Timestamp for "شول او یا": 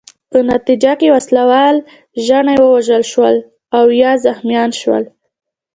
3.11-4.11